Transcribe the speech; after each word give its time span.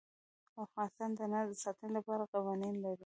افغانستان 0.65 1.09
د 1.15 1.19
انار 1.25 1.45
د 1.49 1.53
ساتنې 1.63 1.89
لپاره 1.97 2.23
قوانین 2.33 2.75
لري. 2.83 2.99